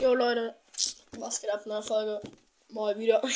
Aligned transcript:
Jo 0.00 0.14
Leute, 0.14 0.54
was 1.18 1.40
geht 1.40 1.50
ab 1.50 1.64
der 1.64 1.82
Folge? 1.82 2.20
Mal 2.68 2.98
wieder. 2.98 3.22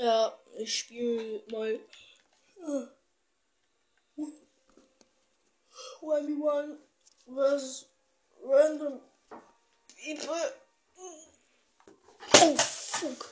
Ja, 0.00 0.32
ich 0.56 0.78
spiele 0.78 1.42
mal. 1.50 1.80
1v1 6.00 6.76
versus 7.34 7.86
random 8.44 9.00
people. 9.96 10.52
Oh, 12.34 12.56
fuck. 12.56 13.28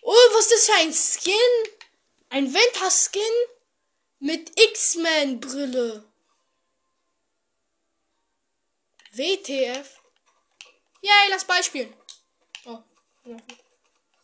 Oh, 0.00 0.12
was 0.32 0.46
ist 0.46 0.52
das 0.52 0.66
für 0.66 0.80
ein 0.80 0.94
Skin? 0.94 1.34
Ein 2.30 2.54
Winter-Skin 2.54 3.20
mit 4.20 4.58
X-Men-Brille. 4.58 6.13
WTF? 9.16 10.00
Yay, 11.02 11.28
lass 11.30 11.44
Ball 11.44 11.62
spielen. 11.62 11.94
Oh, 12.64 12.82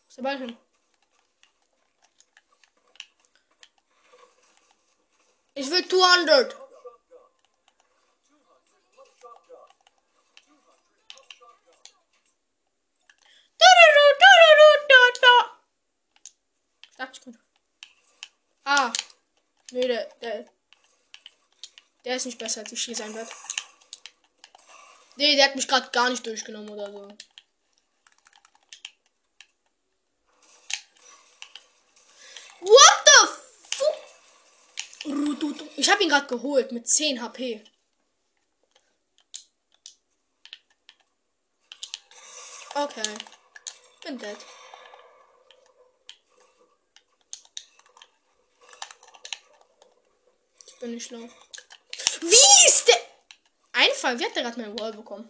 ist 0.07 0.17
der 0.17 0.23
Ball 0.23 0.37
hin? 0.37 0.57
Ich 5.53 5.69
will 5.69 5.87
200. 5.87 6.55
Sag 17.01 17.11
ich 17.13 17.21
gut. 17.21 17.35
Ah. 18.63 18.93
Nee, 19.71 19.87
der, 19.87 20.05
der. 20.21 20.45
Der 22.05 22.15
ist 22.15 22.25
nicht 22.27 22.37
besser 22.37 22.61
als 22.61 22.71
ich 22.71 22.83
hier 22.83 22.95
sein 22.95 23.13
wird. 23.15 23.27
Nee, 25.15 25.35
der 25.35 25.45
hat 25.45 25.55
mich 25.55 25.67
gerade 25.67 25.89
gar 25.91 26.09
nicht 26.09 26.25
durchgenommen 26.25 26.69
oder 26.69 26.91
so. 26.91 27.07
What 32.61 33.05
the 33.05 33.27
fuck? 33.77 33.97
Ich 35.77 35.89
habe 35.89 36.03
ihn 36.03 36.09
gerade 36.09 36.27
geholt 36.27 36.71
mit 36.71 36.87
10 36.87 37.21
HP. 37.21 37.63
Okay. 42.73 43.17
Bin 44.03 44.17
dead. 44.17 44.37
Ich 50.67 50.79
bin 50.79 50.91
nicht 50.91 51.07
schlau. 51.07 51.29
Wie 52.21 52.67
ist 52.67 52.87
der? 52.87 53.10
Einfall, 54.03 54.19
wie 54.19 54.25
hat 54.25 54.35
der 54.35 54.41
gerade 54.41 54.59
meinen 54.59 54.79
Wall 54.79 54.93
bekommen? 54.93 55.29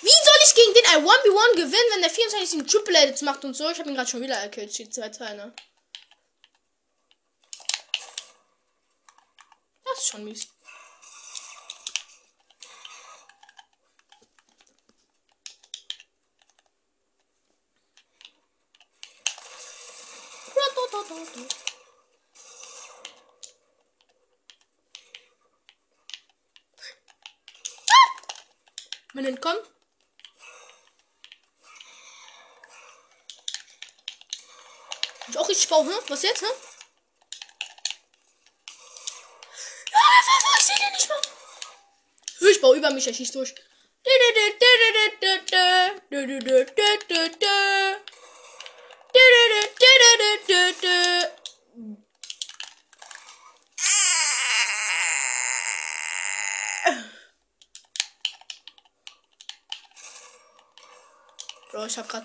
Wie 0.00 0.08
soll 0.08 0.40
ich 0.44 0.54
gegen 0.54 0.74
den 0.74 0.84
I 0.84 1.04
1v1 1.04 1.54
gewinnen, 1.56 1.74
wenn 1.92 2.02
der 2.02 2.10
24 2.10 2.70
Triple 2.70 3.02
Edits 3.02 3.22
macht 3.22 3.44
und 3.44 3.54
so? 3.54 3.68
Ich 3.68 3.80
habe 3.80 3.88
ihn 3.88 3.96
gerade 3.96 4.08
schon 4.08 4.22
wieder 4.22 4.36
erkillt. 4.36 4.72
Steht 4.72 4.92
2-2, 4.92 5.34
ne? 5.34 5.52
Das 9.84 9.98
ist 9.98 10.06
schon 10.06 10.24
mies. 10.24 10.55
Man 29.12 29.24
entkommt. 29.24 29.62
Ich 35.28 35.38
auch 35.38 35.48
richtig 35.48 35.68
hm? 35.68 35.92
Was 36.08 36.22
jetzt, 36.22 36.42
hm? 36.42 36.48
Ja, 39.92 40.00
ich 40.58 40.64
sehe 40.64 40.76
den 40.76 40.92
nicht 40.92 41.08
mal. 41.08 41.20
Ich 42.50 42.60
baue 42.60 42.76
über 42.76 42.90
mich, 42.90 43.06
er 43.06 43.14
schießt 43.14 43.34
durch. 43.34 43.54
Bro, 61.76 61.84
ich 61.84 61.98
hab 61.98 62.08
grad. 62.08 62.24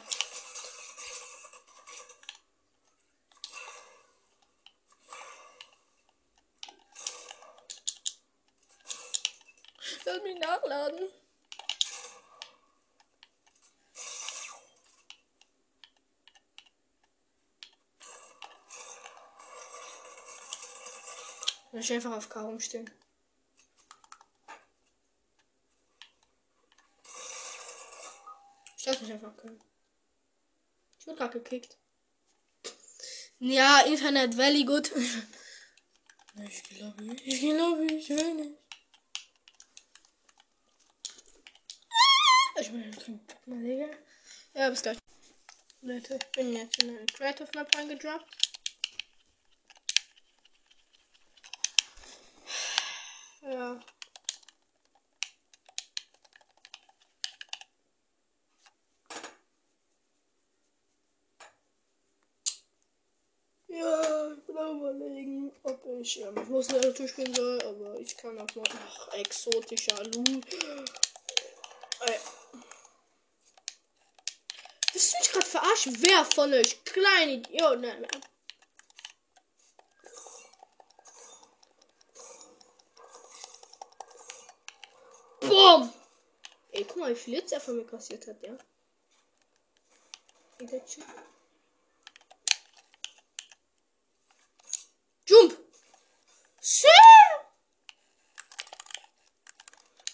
Lass 10.06 10.24
mich 10.24 10.40
nachladen. 10.40 11.21
Ich 21.92 21.96
einfach 21.96 22.16
auf 22.16 22.30
K 22.30 22.40
rumstehen. 22.42 22.90
Ich 28.78 28.86
lass 28.86 29.02
mich 29.02 29.12
einfach 29.12 29.36
können. 29.36 29.60
Ich 30.98 31.06
wurde 31.06 31.18
gerade 31.18 31.40
gekickt. 31.42 31.78
Ja, 33.40 33.82
Internet 33.82 34.38
Valley 34.38 34.64
gut. 34.64 34.90
Ich 36.48 36.64
glaube, 36.64 37.04
ich 37.04 37.42
glaube, 37.42 37.86
ich 37.86 38.10
will 38.10 38.34
nicht. 38.36 38.58
Ich 42.62 42.72
bin 42.72 43.22
mal 43.48 43.64
Digga. 43.64 43.98
Ja, 44.54 44.70
bis 44.70 44.82
gleich. 44.82 44.98
Leute, 45.82 46.16
ich 46.16 46.32
bin 46.32 46.54
jetzt 46.54 46.82
in 46.82 46.92
eine 46.92 47.06
Creative 47.08 47.50
Map 47.54 47.76
reingedroppt. 47.76 48.51
Ja. 53.42 53.80
Ja, 63.68 64.34
ich 64.34 64.44
bin 64.46 64.58
am 64.58 64.80
überlegen, 64.80 65.52
ob 65.64 65.86
ich 66.02 66.22
ähm, 66.22 66.36
Naruto 66.36 67.08
spielen 67.08 67.34
soll, 67.34 67.60
aber 67.64 68.00
ich 68.00 68.16
kann 68.16 68.38
auch 68.38 68.56
noch 68.56 68.64
ach, 68.70 69.14
exotischer 69.14 70.04
Lu. 70.04 70.24
Ey. 72.02 72.20
Willst 74.94 75.14
du 75.14 75.18
mich 75.20 75.32
gerade 75.32 75.46
verarschen? 75.46 75.98
Wer 76.00 76.26
von 76.26 76.54
euch? 76.54 76.84
Kleine 76.84 77.34
Idiot. 77.34 77.80
Nein, 77.80 78.02
nein. 78.02 78.22
Boom! 85.42 85.92
Ey, 86.72 86.81
guck 86.92 87.00
mal, 87.00 87.12
wie 87.12 87.20
viel 87.20 87.36
jetzt 87.36 87.54
er 87.54 87.62
von 87.62 87.78
mir 87.78 87.86
kassiert 87.86 88.28
hat, 88.28 88.42
ja? 88.44 88.58
Jump! 95.26 95.58
Sir! 96.60 96.90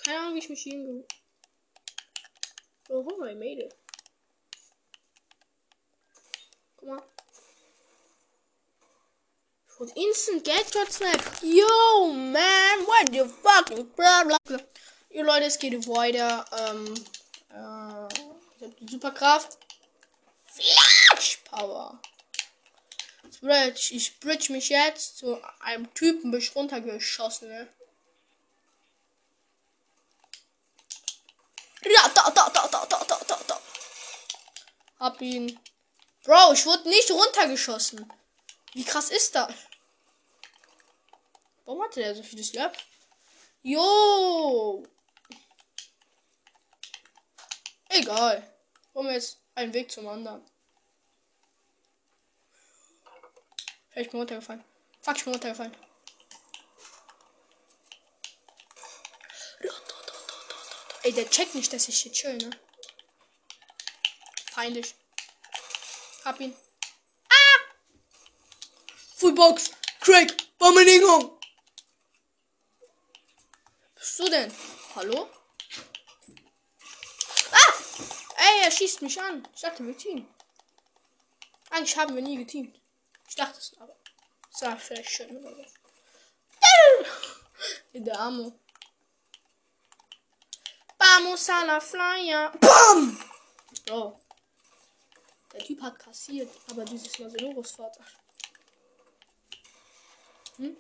Keine 0.04 0.20
Ahnung, 0.20 0.36
wie 0.36 0.40
ich 0.40 0.50
mich 0.50 0.62
hinge. 0.62 1.04
Oh, 2.90 3.26
I 3.26 3.34
made 3.34 3.64
it. 3.64 3.76
Guck 6.78 6.90
mal. 6.90 7.04
Wurde 9.78 9.94
instant 9.96 10.44
Geld 10.44 10.68
snap. 10.92 11.42
Yo, 11.42 12.14
man, 12.14 12.86
what 12.86 13.10
the 13.12 13.26
fucking 13.28 13.90
problem? 13.94 14.38
Jo 15.18 15.24
Leute, 15.24 15.46
es 15.46 15.58
geht 15.58 15.88
weiter. 15.88 16.46
Ähm, 16.52 16.94
äh, 17.50 18.08
ich 18.56 18.62
hab 18.62 18.78
die 18.78 18.88
Superkraft. 18.88 19.58
Flash 20.46 21.38
Power. 21.38 22.00
Bridge. 23.42 23.96
Ich 23.96 24.20
bridge 24.20 24.52
mich 24.52 24.70
jetzt 24.70 25.18
zu 25.18 25.42
einem 25.62 25.92
Typen 25.96 26.30
bis 26.30 26.56
runtergeschossen. 26.56 27.48
Ne? 27.48 27.68
Ja, 31.82 32.10
da, 32.14 32.30
da, 32.30 32.50
da, 32.52 32.68
da, 32.68 32.86
da, 32.86 33.44
da, 33.48 33.62
Hab 35.00 35.20
ihn. 35.20 35.60
Bro, 36.26 36.54
ich 36.54 36.64
wurde 36.68 36.90
nicht 36.90 37.10
runtergeschossen. 37.10 38.08
Wie 38.74 38.86
krass 38.86 39.10
ist 39.10 39.34
das? 39.34 39.52
Warum 41.66 41.82
hatte 41.82 42.02
der 42.02 42.14
so 42.14 42.22
viele 42.22 42.44
Slap? 42.44 42.78
Jo! 43.64 44.86
Egal. 48.00 48.54
Wir 48.94 49.12
jetzt 49.12 49.40
einen 49.56 49.74
Weg 49.74 49.92
zum 49.92 50.08
anderen. 50.08 50.44
Ich 53.96 54.10
bin 54.10 54.20
runtergefallen. 54.20 54.64
Fuck, 55.02 55.18
ich 55.18 55.24
bin 55.24 55.34
runtergefallen. 55.34 55.76
Ey, 61.04 61.14
der 61.14 61.30
checkt 61.30 61.56
nicht, 61.56 61.72
dass 61.72 61.88
ich 61.88 62.02
hier 62.02 62.12
chill, 62.12 62.38
ne? 62.38 62.50
Peinlich. 64.54 64.94
Hab 66.26 66.40
ihn. 66.40 66.56
Ah! 67.30 67.60
Fullbox! 69.16 69.72
Craig! 70.02 70.36
Bombenlegung! 70.58 71.40
Bist 73.96 74.20
du 74.20 74.30
denn? 74.30 74.54
Hallo? 74.96 75.30
Ah! 77.52 77.74
Ey, 78.48 78.64
er 78.64 78.72
schießt 78.72 79.02
mich 79.02 79.20
an. 79.22 79.48
Ich 79.54 79.62
dachte, 79.62 79.86
wir 79.86 79.98
teamen. 79.98 80.28
Eigentlich 81.70 81.98
haben 81.98 82.16
wir 82.16 82.22
nie 82.22 82.38
geteamt. 82.38 82.80
Ich 83.28 83.36
dachte 83.36 83.58
es 83.60 83.76
aber. 83.78 83.96
Das 84.60 84.84
vielleicht 84.84 85.10
schön 85.10 85.38
oder 85.38 85.56
so. 85.56 85.76
In 87.94 88.06
der 88.06 88.18
Arme. 88.20 88.58
Vamos 90.98 91.50
a 91.50 91.64
la 91.66 91.80
flyer. 91.80 92.52
BAM! 92.60 93.20
Oh. 93.92 94.20
Der 95.52 95.60
Typ 95.60 95.82
hat 95.82 96.00
kassiert, 96.00 96.50
aber 96.70 96.86
dieses 96.86 97.20
Mal 97.20 97.30
sein 97.30 97.54
Großvater. 97.54 98.06
Hm? 100.58 100.78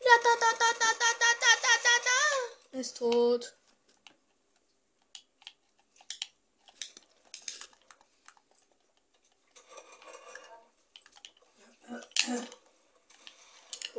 Da, 0.00 0.10
da, 0.22 0.30
da, 0.40 0.50
da, 0.58 0.72
da, 0.78 0.92
da, 0.98 1.10
da, 1.20 1.30
da, 1.40 1.72
da, 1.82 1.94
da. 2.72 2.78
Ist 2.78 2.96
tot. 2.96 3.56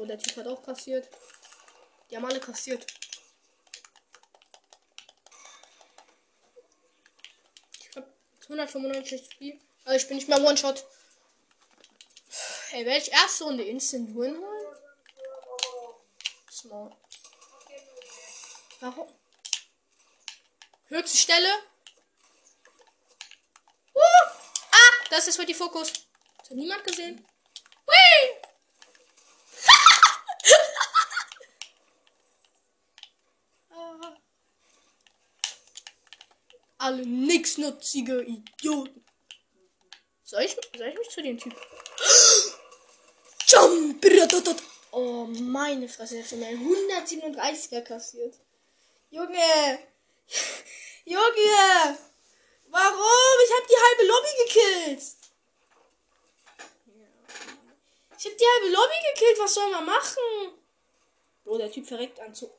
Oh, 0.08 0.16
der 0.16 0.20
Typ 0.20 0.38
hat 0.38 0.48
auch 0.48 0.64
kassiert. 0.64 1.10
Die 2.10 2.16
haben 2.16 2.24
alle 2.24 2.40
kassiert. 2.40 2.86
Ich 7.82 7.94
hab 7.94 8.08
195 8.44 9.30
Spiel. 9.34 9.60
Aber 9.84 9.96
ich 9.98 10.08
bin 10.08 10.16
nicht 10.16 10.30
mehr 10.30 10.42
One-Shot. 10.42 10.86
Hey, 12.70 12.86
werde 12.86 13.02
ich 13.02 13.12
erste 13.12 13.44
Runde 13.44 13.66
Instant 13.66 14.16
Win 14.16 14.38
holen? 14.38 14.78
Small. 16.50 16.96
Warum? 18.80 19.14
Höchste 20.86 21.18
Stelle. 21.18 21.54
Uh! 23.94 24.30
Ah, 24.72 25.06
das 25.10 25.28
ist 25.28 25.36
für 25.36 25.46
die 25.46 25.54
Fokus. 25.54 25.92
Das 26.38 26.52
hat 26.52 26.58
niemand 26.58 26.86
gesehen. 26.86 27.26
Alle 36.88 37.06
nichtsnutzige 37.06 38.22
Idioten. 38.22 39.04
Soll 40.24 40.44
ich, 40.44 40.56
soll 40.78 40.88
ich 40.88 40.98
mich 40.98 41.10
zu 41.10 41.22
dem 41.22 41.38
Typ? 41.38 41.54
Jump! 43.46 44.06
Oh, 44.92 45.26
meine 45.26 45.90
Fresse, 45.90 46.16
jetzt 46.16 46.32
mir 46.32 46.48
137er 46.48 47.82
kassiert. 47.82 48.36
Junge! 49.10 49.80
Junge! 51.04 51.98
Warum? 52.70 53.36
Ich 53.44 53.54
hab 53.54 53.68
die 53.68 53.82
halbe 53.86 54.04
Lobby 54.08 54.30
gekillt. 54.46 55.04
Ich 58.18 58.26
hab 58.26 58.38
die 58.38 58.46
halbe 58.46 58.70
Lobby 58.70 58.96
gekillt. 59.14 59.40
Was 59.40 59.54
soll 59.56 59.70
man 59.72 59.86
machen? 59.86 60.54
Oh, 61.44 61.58
der 61.58 61.70
Typ 61.70 61.86
verreckt 61.86 62.18
an 62.22 62.34
so. 62.34 62.58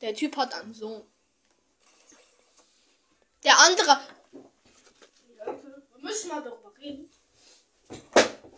Der 0.00 0.14
Typ 0.14 0.36
hat 0.36 0.54
an 0.54 0.72
so. 0.72 1.10
Der 3.42 3.58
andere. 3.58 4.00
Leute, 5.38 5.82
wir 5.94 6.02
müssen 6.02 6.28
mal 6.28 6.42
darüber 6.42 6.76
reden. 6.76 7.10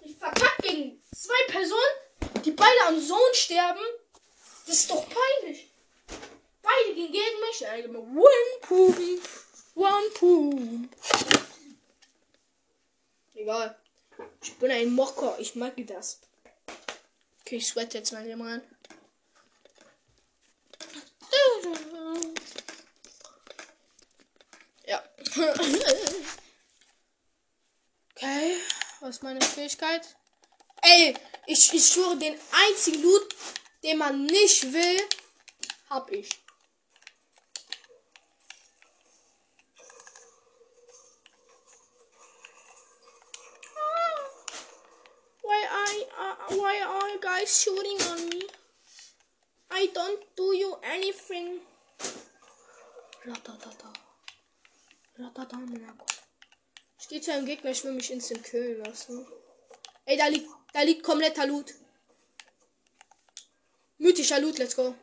Ich 0.00 0.17
verkacke 0.17 0.62
gegen 0.62 1.02
zwei 1.14 1.46
Personen, 1.49 2.43
die 2.44 2.50
beide 2.50 2.87
am 2.88 3.00
Sohn 3.00 3.34
sterben. 3.34 3.84
Das 4.67 4.76
ist 4.76 4.90
doch 4.90 5.06
peinlich. 5.08 5.70
Beide 6.62 6.94
gehen 6.94 7.12
gegen 7.12 7.40
mich. 7.40 7.62
One 7.96 8.58
Poop. 8.62 8.96
One 9.75 10.11
Poop. 10.14 10.88
Egal. 13.35 13.78
Ich 14.43 14.58
bin 14.58 14.70
ein 14.70 14.90
Mocker. 14.90 15.37
Ich 15.38 15.55
mag 15.55 15.75
das. 15.87 16.20
Okay, 17.40 17.56
ich 17.56 17.69
sweat 17.69 17.94
jetzt 17.94 18.12
mal 18.12 18.25
hier 18.25 18.38
rein. 18.38 18.62
Ja. 24.87 25.02
Okay. 28.16 28.56
Was 29.00 29.16
ist 29.16 29.22
meine 29.22 29.40
Fähigkeit? 29.40 30.16
Ey, 30.82 31.16
ich, 31.46 31.72
ich 31.72 31.86
schwöre, 31.86 32.16
den 32.16 32.38
einzigen 32.52 33.02
Loot, 33.02 33.34
den 33.82 33.98
man 33.98 34.26
nicht 34.26 34.72
will, 34.72 35.08
hab 35.90 36.10
ich. 36.10 36.28
Why 45.42 45.66
I, 45.70 46.06
uh, 46.18 46.54
why 46.56 46.80
are 46.82 47.08
you 47.10 47.20
guys 47.20 47.62
shooting 47.62 47.98
on 48.12 48.28
me? 48.28 48.42
I 49.70 49.88
don't 49.94 50.22
do 50.36 50.52
you 50.54 50.76
anything. 50.82 51.60
Ratatata. 53.26 53.92
Ratata, 55.18 55.56
Zu 57.23 57.33
einem 57.33 57.47
Gegner, 57.47 57.71
ich 57.71 57.85
will 57.85 57.93
mich 57.93 58.11
instant 58.11 58.43
killen 58.43 58.83
lassen. 58.85 59.25
Ey, 60.07 60.17
da 60.17 60.26
liegt, 60.26 60.50
da 60.73 60.83
liegt 60.83 61.05
kompletter 61.05 61.47
Loot. 61.47 61.73
Mythischer 63.99 64.41
Loot, 64.41 64.59
let's 64.59 64.75
go. 64.75 64.97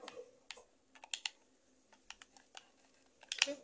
Okay. 3.36 3.56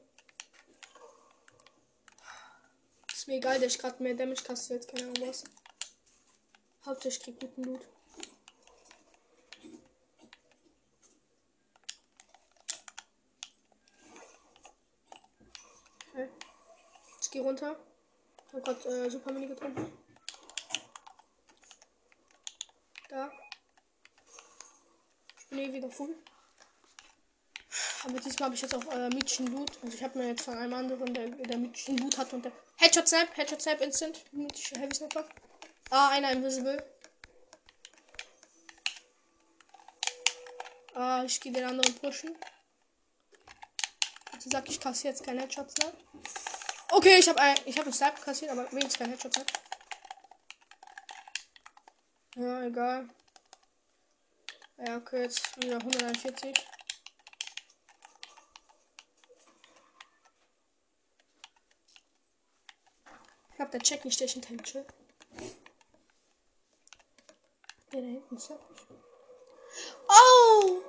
Ist 3.12 3.28
mir 3.28 3.36
egal, 3.36 3.60
dass 3.60 3.74
ich 3.74 3.80
gerade 3.80 4.02
mehr 4.02 4.14
Damage 4.14 4.44
kassiert, 4.44 4.88
keine 4.88 5.04
Ahnung 5.04 5.28
was. 5.28 5.44
Hauptsache 6.86 7.10
ich 7.10 7.20
krieg 7.20 7.38
guten 7.38 7.64
Loot. 7.66 7.82
Okay. 16.14 16.30
Ich 17.22 17.32
geh 17.32 17.40
runter. 17.40 17.78
Ich 18.48 18.54
hab 18.54 18.64
grad 18.64 18.86
äh, 18.86 19.10
Super 19.10 19.32
Mini 19.32 19.48
getrunken. 19.48 19.92
Da. 23.10 23.32
Ich 25.40 25.48
bin 25.48 25.60
eh 25.60 25.74
wieder 25.74 25.90
full. 25.90 26.16
Aber 28.04 28.20
diesmal 28.20 28.46
habe 28.46 28.56
ich 28.56 28.62
jetzt 28.62 28.75
auch 28.75 28.92
äh, 28.92 29.10
mythischen 29.10 29.48
Loot. 29.48 29.72
Also 29.82 29.96
ich 29.96 30.04
habe 30.04 30.18
mir 30.20 30.28
jetzt 30.28 30.44
von 30.44 30.58
einem 30.58 30.74
anderen, 30.74 31.14
der, 31.14 31.28
der 31.28 31.58
mythischen 31.58 31.98
Loot 31.98 32.18
hat 32.18 32.34
und 32.34 32.46
der 32.46 32.52
Headshot 32.78 33.08
Snap, 33.08 33.36
Headshot 33.36 33.62
Snap 33.62 33.82
Instant, 33.82 34.24
mythische 34.32 34.75
Heavy 34.80 34.94
Sniper. 34.94 35.28
Ah, 35.90 36.10
einer 36.10 36.32
invisible. 36.32 36.84
Ah, 40.94 41.24
ich 41.25 41.42
gehe 41.42 41.52
den 41.52 41.66
anderen 41.66 41.94
pushen. 41.96 42.36
Also 44.34 44.50
sag 44.50 44.70
ich 44.70 44.80
kassiere 44.80 45.14
jetzt 45.14 45.24
keinen 45.24 45.40
Headshot 45.40 45.72
Snap. 45.72 45.94
Okay, 46.92 47.18
ich 47.18 47.27
habe 47.27 47.39
ein, 47.39 47.58
ich 47.65 47.77
einen 47.86 47.94
Snap 47.94 48.22
kassiert, 48.22 48.51
aber 48.51 48.72
wenigstens 48.72 48.98
kein 48.98 49.10
Headshot 49.10 49.34
Snap. 49.34 49.51
Ja, 52.36 52.63
egal. 52.63 53.10
Ja, 54.77 54.98
okay, 54.98 55.24
jetzt 55.24 55.56
wieder 55.62 55.77
141. 55.77 56.54
Ich 63.50 63.56
glaube, 63.56 63.72
der 63.72 63.80
checkt 63.80 64.04
nicht, 64.04 64.20
hinter 64.20 64.51
ihm 64.51 64.63
chill. 64.63 64.86
Der 67.94 68.01
da 68.01 68.08
hinten 68.08 68.36
ist 68.36 68.51
Oh! 70.10 70.82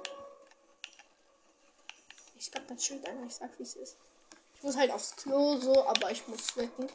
Ich 2.35 2.51
glaube, 2.51 2.67
das 2.67 2.83
chillt 2.83 3.07
einer. 3.07 3.25
Ich 3.25 3.37
sag, 3.37 3.57
wie 3.59 3.63
es 3.63 3.77
ist. 3.77 3.97
Ich 4.57 4.63
muss 4.63 4.77
halt 4.77 4.91
aufs 4.91 5.15
Klo 5.17 5.59
so, 5.59 5.87
aber 5.87 6.11
ich 6.11 6.27
muss 6.27 6.57
wecken. 6.57 6.89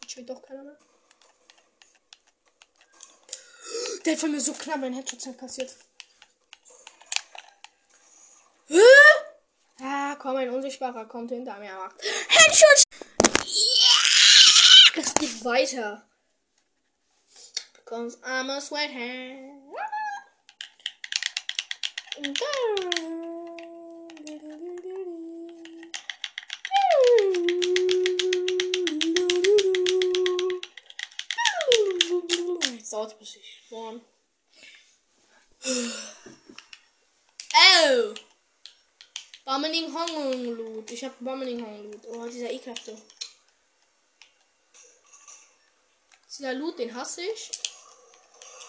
Jetzt 0.00 0.12
steht 0.12 0.30
doch 0.30 0.42
keiner 0.42 0.62
mehr. 0.62 0.78
Der 4.04 4.12
hat 4.12 4.20
von 4.20 4.30
mir 4.30 4.40
so 4.40 4.52
knapp 4.52 4.76
einen 4.76 4.94
Headshot 4.94 5.36
kassiert. 5.36 5.74
Hä? 8.68 8.78
Ah, 9.82 10.16
komm, 10.16 10.36
ein 10.36 10.50
Unsichtbarer 10.50 11.06
kommt 11.06 11.30
hinter 11.30 11.58
mir. 11.58 11.74
Macht 11.74 12.02
Headshot! 12.28 12.84
Yeah! 13.44 15.02
Es 15.02 15.14
geht 15.14 15.44
weiter. 15.44 16.08
Because 17.74 18.18
I'm 18.22 18.50
a 18.50 18.60
sweathead. 18.60 19.56
Bis 33.26 33.36
ich 33.36 33.64
spawn. 33.66 34.00
Oh! 37.54 38.14
Bummeling 39.44 39.92
Hong 39.92 40.44
Loot. 40.54 40.90
Ich 40.92 41.02
hab 41.02 41.18
Bummeling 41.18 41.60
Hong 41.60 41.90
Loot. 41.90 42.06
Oh, 42.06 42.26
dieser 42.26 42.50
ekelhafte. 42.50 42.96
Dieser 46.28 46.54
Loot, 46.54 46.78
den 46.78 46.94
hasse 46.94 47.22
ich. 47.22 47.50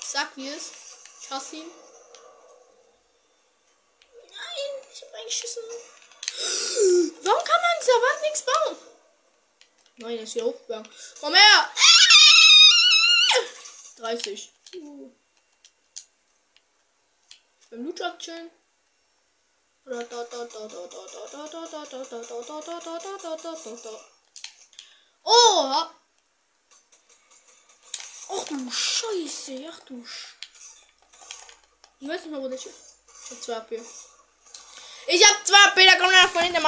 Ich 0.02 0.08
sag 0.08 0.36
wie 0.36 0.50
es. 0.50 0.72
Ich 1.22 1.30
hasse 1.30 1.58
ihn. 1.58 1.72
Nein, 4.24 4.72
ich 4.92 5.02
hab 5.04 5.14
eingeschissen. 5.14 5.64
Warum 7.22 7.44
kann 7.44 7.62
man 7.62 7.80
dieser 7.80 7.94
Wand 7.94 8.22
nichts 8.24 8.42
bauen? 8.42 8.78
Nein, 9.98 10.18
er 10.18 10.24
ist 10.24 10.34
hier 10.34 10.46
hochgegangen. 10.46 10.90
Komm 11.20 11.36
her! 11.36 11.70
30. 13.98 14.50
Uh. 14.76 15.12
Beim 17.70 17.86
Loot 17.86 18.20
chillen. 18.20 18.50
Oh! 25.24 25.88
Ach 28.30 28.44
du 28.46 28.72
Scheiße, 28.72 29.66
ach 29.70 29.80
du 29.86 30.06
Sch 30.06 30.36
Ich 32.00 32.08
weiß 32.08 32.22
nicht 32.22 32.32
mal, 32.32 32.42
wo 32.42 32.48
der 32.48 32.58
ist. 32.58 32.68
Ich 32.68 33.32
hab 33.32 33.42
2 33.42 33.58
AP. 33.58 33.72
Ich 35.08 35.26
hab 35.26 35.48
2 35.48 35.56
AP, 35.56 35.76
da 35.76 35.96
kommt 35.98 36.14
einer 36.14 36.30
von 36.30 36.42
hinten. 36.44 36.66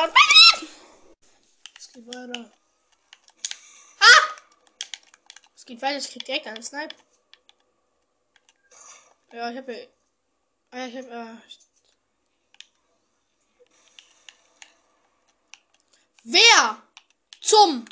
Es 1.77 1.91
geht 1.91 2.07
weiter. 2.07 2.51
Ah! 3.99 4.05
Es 5.55 5.65
geht 5.65 5.81
weiter, 5.81 5.97
ich 5.97 6.09
krieg 6.09 6.25
direkt 6.25 6.47
einen 6.47 6.63
Snipe. 6.63 6.95
Ja, 9.31 9.51
ich 9.51 9.57
hab 9.57 9.69
ja. 9.69 9.75
Ah, 10.71 10.85
ich 10.87 10.97
hab. 10.97 11.05
Äh, 11.05 11.37
Wer 16.23 16.83
zum 17.41 17.85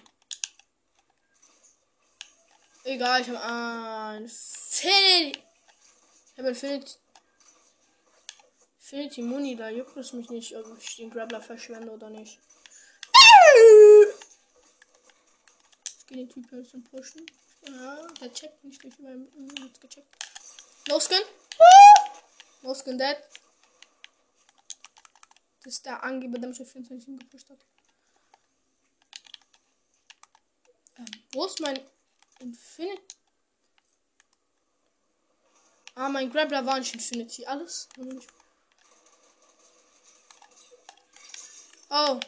Egal, 2.87 3.21
ich 3.21 3.27
habe 3.27 3.41
ein 3.43 4.23
Infinity. 4.23 5.43
Ich 6.31 6.37
habe 6.37 6.49
Infinity. 6.49 6.93
Infinity 8.79 9.21
Muni, 9.21 9.55
da 9.57 9.69
juckt 9.69 9.97
es 9.97 10.13
mich 10.13 10.29
nicht, 10.29 10.55
ob 10.55 10.77
ich 10.79 10.95
den 10.95 11.09
Grappler 11.09 11.41
verschwende 11.41 11.91
oder 11.91 12.09
nicht. 12.09 12.39
Ich 15.99 16.07
gehe 16.07 16.17
den 16.19 16.29
Typ 16.29 16.49
ein 16.53 16.63
bisschen 16.63 16.83
pushen. 16.85 17.25
Ja, 17.67 18.07
der 18.21 18.31
checkt 18.31 18.63
nicht 18.63 18.81
durch 18.81 18.97
meinen 18.99 19.27
jetzt 19.61 19.81
gecheckt. 19.81 20.26
No 20.87 20.99
Skin. 20.99 21.23
No 22.61 22.73
Skin 22.73 22.97
dead. 22.97 23.17
Das 25.63 25.73
ist 25.73 25.85
der 25.85 26.01
Angeber, 26.01 26.39
der 26.39 26.49
mich 26.49 26.61
auf 26.61 26.71
24 26.71 27.19
gepusht 27.19 27.49
hat. 27.49 27.59
Ähm, 30.97 31.05
wo 31.33 31.45
ist 31.45 31.59
mein 31.59 31.79
Infinity. 32.39 33.15
Ah, 35.95 36.09
mein 36.09 36.29
Grappler 36.31 36.65
war 36.65 36.79
nicht 36.79 36.93
Infinity. 36.93 37.45
Alles? 37.45 37.89
Oh. 41.89 42.19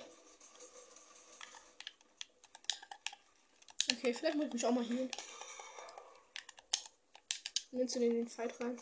Okay, 3.91 4.13
vielleicht 4.13 4.35
muss 4.35 4.47
ich 4.47 4.53
mich 4.53 4.65
auch 4.65 4.71
mal 4.71 4.83
hier. 4.83 5.09
Nimmst 7.71 7.95
du 7.95 7.99
den 7.99 8.11
in 8.11 8.17
den 8.17 8.27
Fight 8.27 8.59
rein? 8.59 8.79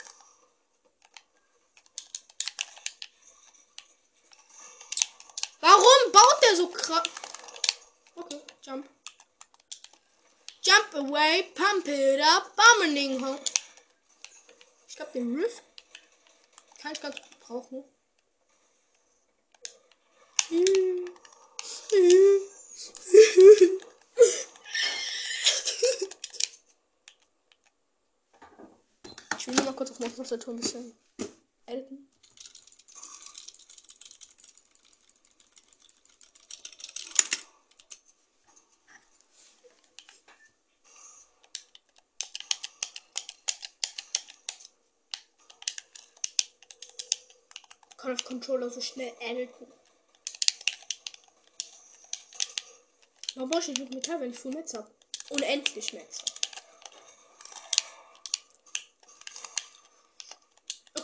Warum 5.60 6.12
baut 6.14 6.42
der 6.42 6.56
so 6.56 6.70
krass? 6.70 7.04
Okay, 8.16 8.42
jump. 8.62 8.88
Jump 10.62 10.94
away, 10.96 11.44
pump 11.54 11.88
it 11.88 12.22
up, 12.22 12.56
Bummeling 12.56 13.24
Home. 13.26 13.40
Ich 14.88 14.96
glaube, 14.96 15.12
den 15.12 15.36
Rift 15.36 15.64
kann 16.82 16.94
ich 16.94 17.02
ganz 17.02 17.16
gut 17.16 17.40
brauchen. 17.42 17.84
Ich 29.48 29.54
will 29.56 29.64
nur 29.64 29.66
mal 29.66 29.67
kurz 29.78 29.92
auf 29.92 30.00
meiner 30.00 30.16
Tastatur 30.16 30.54
ein 30.54 30.60
bisschen 30.60 30.94
editen. 31.68 32.10
kann 47.98 48.14
auf 48.14 48.24
Controller 48.26 48.70
so 48.70 48.80
schnell 48.80 49.14
editen. 49.20 49.68
Warum 53.36 53.50
brauche 53.50 53.72
ich 53.72 53.78
nicht 53.78 53.94
Metall, 53.94 54.22
wenn 54.22 54.32
ich 54.32 54.40
viel 54.40 54.52
Metz 54.52 54.74
habe? 54.74 54.90
Unendlich 55.30 55.94
Metz. 55.94 56.24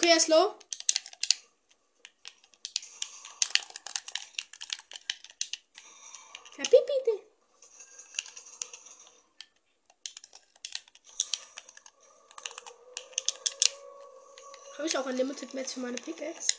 Okay, 0.03 0.19
low. 0.27 0.55
Habe 14.77 14.87
ich 14.87 14.97
auch 14.97 15.05
ein 15.05 15.15
Limited 15.15 15.53
Match 15.53 15.71
für 15.75 15.79
meine 15.79 15.95
Pickaxe? 15.95 16.55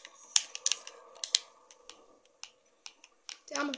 Der 3.50 3.58
Arme. 3.58 3.72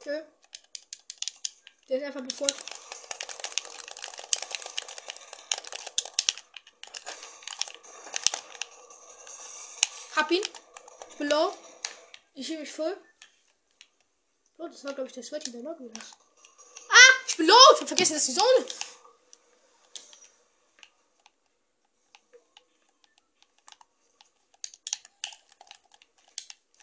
Okay. 0.00 0.22
Der 1.90 1.98
ist 1.98 2.04
einfach 2.04 2.22
befolgt. 2.22 2.77
Hab 10.18 10.32
ihn. 10.32 10.42
Ich 11.10 11.16
bin 11.16 11.28
low. 11.28 11.54
Ich 12.34 12.44
schiebe 12.44 12.62
mich 12.62 12.72
voll. 12.72 13.00
Oh, 14.56 14.66
das 14.66 14.82
war, 14.82 14.92
glaube 14.92 15.06
ich, 15.06 15.14
der 15.14 15.22
Sweaty 15.22 15.52
der 15.52 15.62
Lobby. 15.62 15.92
Ah, 16.90 17.12
ich 17.28 17.36
bin 17.36 17.46
low. 17.46 17.54
Ich 17.74 17.82
hab 17.82 17.86
vergessen, 17.86 18.14
dass 18.14 18.26
die 18.26 18.34
Zone. 18.34 18.66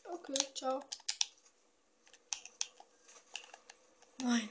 Okay, 0.06 0.54
ciao. 0.56 0.82
Nein. 4.20 4.50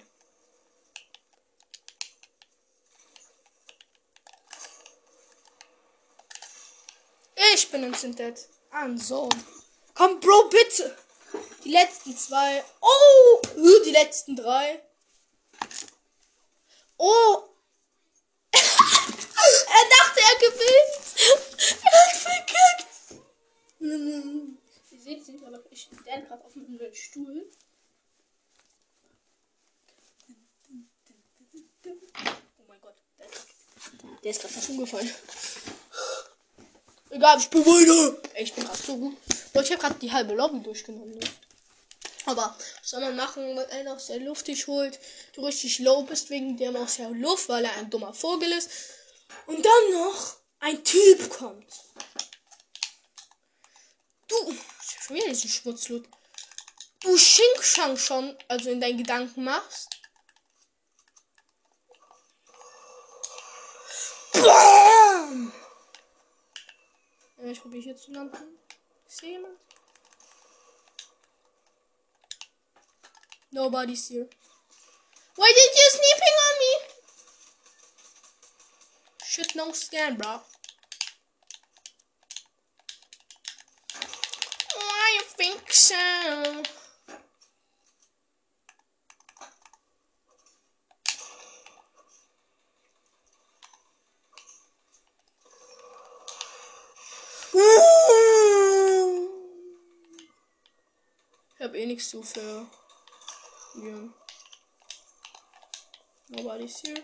Ich 7.54 7.70
bin 7.70 7.82
instant 7.84 8.18
dead 8.18 8.48
an. 8.74 8.98
So. 8.98 9.28
Komm, 9.94 10.20
Bro, 10.20 10.48
bitte. 10.48 10.96
Die 11.64 11.70
letzten 11.70 12.16
zwei. 12.16 12.62
Oh, 12.80 13.40
äh, 13.56 13.84
die 13.84 13.90
letzten 13.90 14.36
drei. 14.36 14.82
Oh. 16.96 17.44
er 18.52 18.60
dachte, 19.96 20.20
er 20.20 20.38
gewinnt. 20.38 20.94
Er 21.82 21.92
hat 21.92 22.16
verkackt. 22.16 22.88
Ihr 23.80 25.00
seht 25.00 25.24
sind 25.24 25.44
aber 25.44 25.60
ich 25.70 25.88
lerne 26.04 26.26
gerade 26.26 26.44
auf 26.44 26.54
einem 26.56 26.94
Stuhl. 26.94 27.50
Oh 31.86 32.64
mein 32.68 32.80
Gott. 32.80 32.94
Der 34.22 34.30
ist 34.30 34.40
gerade 34.40 34.54
fast 34.54 34.70
umgefallen. 34.70 35.10
Egal, 37.14 37.38
ich 37.38 37.48
bin 37.48 37.64
weiter. 37.64 38.20
Ich 38.36 38.52
bin 38.54 38.64
gerade 38.64 38.82
so 38.82 38.96
gut. 38.96 39.16
Ich 39.28 39.70
habe 39.70 39.80
gerade 39.80 39.94
die 40.00 40.10
halbe 40.10 40.34
Lobby 40.34 40.60
durchgenommen. 40.60 41.16
Ne? 41.16 41.30
Aber 42.26 42.56
was 42.58 42.90
soll 42.90 43.02
man 43.02 43.14
machen, 43.14 43.56
wenn 43.56 43.70
einer 43.70 43.94
aus 43.94 44.08
der 44.08 44.18
Luft 44.18 44.48
dich 44.48 44.66
holt, 44.66 44.98
du 45.34 45.44
richtig 45.44 45.78
low 45.78 46.02
bist 46.02 46.30
wegen 46.30 46.56
dem 46.56 46.74
aus 46.74 46.96
der 46.96 47.10
Luft, 47.10 47.48
weil 47.48 47.64
er 47.64 47.76
ein 47.76 47.88
dummer 47.88 48.12
Vogel 48.12 48.50
ist. 48.50 48.68
Und 49.46 49.64
dann 49.64 49.92
noch 49.92 50.36
ein 50.58 50.82
Typ 50.82 51.30
kommt. 51.30 51.72
Du, 54.26 54.36
schon 55.06 55.14
wieder 55.14 55.28
diesen 55.28 55.50
Schmutzlut. 55.50 56.08
Du 57.00 57.16
Schinkschang 57.16 57.96
schon, 57.96 58.36
also 58.48 58.70
in 58.70 58.80
deinen 58.80 58.98
Gedanken 58.98 59.44
machst. 59.44 59.88
Bam! 64.32 65.52
Ich 67.46 67.60
probiere 67.60 67.82
hier 67.82 67.96
zu 67.96 68.10
landen. 68.10 68.58
Jemand? 69.20 69.58
Nobody's 73.50 74.08
here. 74.08 74.26
Why 75.36 75.52
did 75.52 75.72
you 75.78 75.88
sneaking 75.92 76.36
on 76.46 76.54
me? 76.62 76.72
Shit, 79.24 79.54
no 79.54 79.72
scan, 79.72 80.16
bro. 80.16 80.40
Why 84.74 85.12
you 85.16 85.22
think 85.36 85.70
so? 85.70 86.62
Nichts 101.94 102.10
zu 102.10 102.22
für. 102.22 102.66
Ja. 103.76 104.08
Nobody's 106.28 106.82
here. 106.82 107.02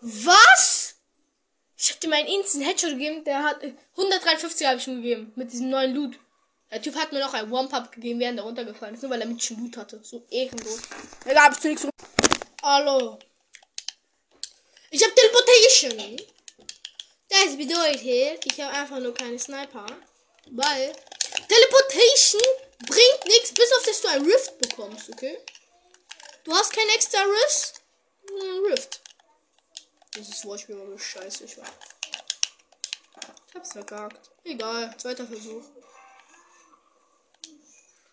Was? 0.00 0.94
Ich 1.76 1.90
hab 1.90 2.00
dir 2.00 2.08
meinen 2.08 2.28
Instant 2.28 2.64
Headshot 2.64 2.90
gegeben. 2.90 3.24
Der 3.24 3.42
hat 3.42 3.62
153 3.62 4.66
habe 4.66 4.78
ich 4.78 4.86
ihm 4.86 5.02
gegeben. 5.02 5.32
Mit 5.36 5.52
diesem 5.52 5.70
neuen 5.70 5.94
Loot. 5.94 6.18
Der 6.70 6.82
Typ 6.82 6.96
hat 6.96 7.12
mir 7.12 7.20
noch 7.20 7.34
ein 7.34 7.50
One-Pump 7.50 7.92
gegeben, 7.92 8.20
während 8.20 8.38
er 8.38 8.44
runtergefallen 8.44 8.94
ist. 8.94 9.02
Nur 9.02 9.10
weil 9.10 9.20
er 9.20 9.26
mit 9.26 9.42
schon 9.42 9.58
Loot 9.58 9.76
hatte. 9.76 10.02
So 10.02 10.24
ehrenlos. 10.30 10.80
Da 11.24 11.50
ich 11.50 11.60
zu 11.60 11.68
nichts. 11.68 11.88
Hallo. 12.62 13.18
Ich 14.90 15.02
hab 15.04 15.14
Teleportation. 15.14 16.35
Das 17.28 17.56
bedeutet, 17.56 18.44
ich 18.44 18.60
habe 18.60 18.72
einfach 18.72 18.98
nur 18.98 19.14
keine 19.14 19.38
Sniper. 19.38 19.86
Weil 20.50 20.92
Teleportation 21.48 22.42
bringt 22.86 23.24
nichts, 23.26 23.52
bis 23.52 23.72
auf 23.72 23.84
dass 23.84 24.00
du 24.00 24.08
ein 24.08 24.24
Rift 24.24 24.58
bekommst, 24.58 25.10
okay? 25.10 25.38
Du 26.44 26.54
hast 26.54 26.72
kein 26.72 26.88
extra 26.90 27.20
Rift. 27.22 27.82
Ein 28.30 28.64
Rift. 28.70 29.00
Dieses 30.14 30.44
Wortspiel 30.44 30.78
war 30.78 30.98
scheiße, 30.98 31.44
ich 31.44 31.58
war. 31.58 31.66
Ich 33.48 33.54
hab's 33.54 33.72
vergagt. 33.72 34.30
Egal, 34.44 34.94
zweiter 34.96 35.26
Versuch. 35.26 35.64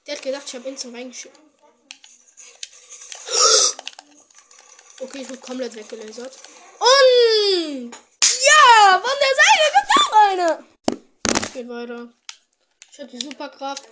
Der 0.05 0.15
hat 0.15 0.21
gedacht, 0.21 0.43
ich 0.47 0.55
hab 0.55 0.65
instant 0.65 0.95
reingeschickt. 0.95 1.39
Okay, 4.99 5.21
ich 5.23 5.29
wurde 5.29 5.39
komplett 5.39 5.75
weggelasert. 5.75 6.37
Und 6.79 7.91
ja, 8.53 9.01
von 9.01 9.17
der 9.19 9.35
Seite 9.41 9.65
kommt 9.73 9.91
auch 9.97 10.13
eine. 10.29 10.49
Geht 11.53 11.69
weiter. 11.69 12.13
Ich 12.91 12.99
hab 12.99 13.09
die 13.09 13.19
Superkraft. 13.19 13.83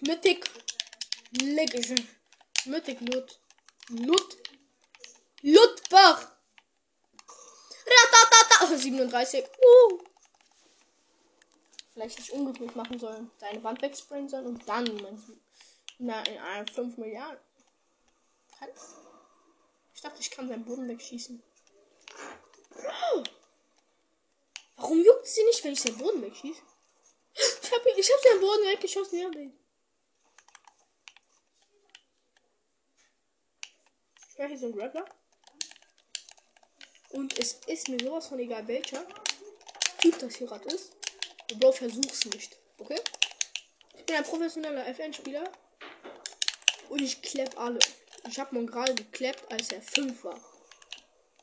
Mythic. 0.00 0.50
Leckische. 1.40 1.96
Mythic 2.66 3.00
Lut. 3.00 3.38
Lut. 3.88 4.36
Lutbach. 5.42 6.28
Ratatata. 7.86 8.76
37. 8.76 9.44
Uh. 9.44 9.98
Vielleicht 11.92 12.18
nicht 12.18 12.30
unglücklich 12.30 12.74
machen 12.74 12.98
sollen. 12.98 13.30
Deine 13.38 13.62
Wand 13.62 13.82
wegsprayen 13.82 14.28
sollen 14.28 14.46
und 14.46 14.68
dann 14.68 14.84
na, 15.98 16.22
in 16.22 16.38
einem 16.38 16.66
5 16.66 16.96
Milliarden. 16.96 17.38
Ich 19.94 20.00
dachte, 20.00 20.20
ich 20.20 20.30
kann 20.30 20.48
seinen 20.48 20.64
Boden 20.64 20.88
wegschießen. 20.88 21.42
Warum 24.76 25.02
juckt 25.02 25.26
sie 25.26 25.44
nicht, 25.44 25.64
wenn 25.64 25.72
ich 25.72 25.80
seinen 25.80 25.98
Boden 25.98 26.22
wegschieße? 26.22 26.60
Ich 27.34 27.72
habe 27.72 27.90
ich 27.96 28.10
hab 28.12 28.20
seinen 28.20 28.40
Boden 28.40 28.66
weggeschossen, 28.66 29.18
ja. 29.18 29.30
Ich 34.28 34.38
mache 34.38 34.48
hier 34.48 34.58
so 34.58 34.66
einen 34.66 34.76
Grappler. 34.76 35.04
Und 37.10 37.38
es 37.38 37.60
ist 37.66 37.88
mir 37.88 37.98
sowas 38.00 38.26
von 38.26 38.38
egal 38.38 38.66
welcher 38.66 39.06
Typ 39.98 40.18
das 40.18 40.36
hier 40.36 40.48
gerade 40.48 40.68
ist. 40.68 40.92
Bro, 41.58 41.72
versuch's 41.72 42.24
nicht. 42.26 42.58
Okay? 42.78 43.00
Ich 43.96 44.04
bin 44.04 44.16
ein 44.16 44.24
professioneller 44.24 44.86
FN-Spieler. 44.88 45.50
Und 46.88 47.00
ich 47.00 47.22
klepp 47.22 47.58
alle. 47.58 47.78
Ich 48.28 48.38
habe 48.38 48.54
mal 48.54 48.66
gerade 48.66 48.94
geklappt, 48.94 49.50
als 49.50 49.70
er 49.72 49.80
5 49.80 50.24
war. 50.24 50.40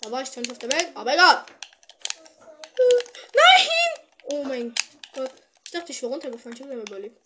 Da 0.01 0.11
war 0.11 0.23
ich 0.23 0.31
zwar 0.31 0.41
nicht 0.41 0.51
auf 0.51 0.59
der 0.59 0.71
Welt, 0.71 0.89
aber 0.95 1.13
egal. 1.13 1.45
Nein! 3.33 4.07
Oh 4.23 4.43
mein 4.43 4.75
Gott. 5.13 5.31
Ich 5.65 5.71
dachte, 5.71 5.91
ich 5.91 6.01
wäre 6.01 6.11
runtergefallen. 6.11 6.55
Ich 6.55 6.63
habe 6.63 6.75
mir 6.75 6.81
überlegt. 6.81 7.21